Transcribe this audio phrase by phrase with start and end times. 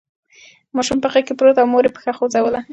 [0.75, 2.59] ماشوم په غېږ کې پروت و او مور یې پښه خوځوله.